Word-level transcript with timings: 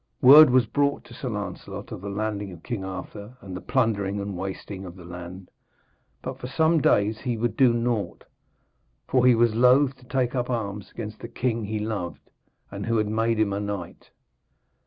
Word 0.23 0.49
was 0.49 0.65
brought 0.65 1.03
to 1.03 1.13
Sir 1.13 1.29
Lancelot 1.29 1.91
of 1.91 2.01
the 2.01 2.09
landing 2.09 2.51
of 2.51 2.63
King 2.63 2.83
Arthur 2.83 3.37
and 3.39 3.55
the 3.55 3.61
plundering 3.61 4.19
and 4.19 4.35
wasting 4.35 4.83
of 4.83 4.95
the 4.95 5.05
land, 5.05 5.51
but 6.23 6.39
for 6.39 6.47
some 6.47 6.81
days 6.81 7.19
he 7.19 7.37
would 7.37 7.55
do 7.55 7.71
naught; 7.71 8.23
for 9.07 9.27
he 9.27 9.35
was 9.35 9.53
loath 9.53 9.95
to 9.97 10.05
take 10.05 10.33
up 10.33 10.49
arms 10.49 10.89
against 10.89 11.19
the 11.19 11.27
king 11.27 11.65
he 11.65 11.77
loved, 11.77 12.31
who 12.71 12.97
had 12.97 13.09
made 13.09 13.39
him 13.39 13.53
a 13.53 13.59
knight. 13.59 14.09